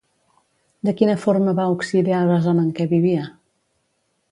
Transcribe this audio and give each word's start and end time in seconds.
De 0.89 0.93
quina 1.01 1.17
forma 1.25 1.53
va 1.59 1.67
auxiliar 1.75 2.23
la 2.31 2.41
zona 2.47 2.65
en 2.69 2.73
què 2.81 2.91
vivia? 2.97 3.31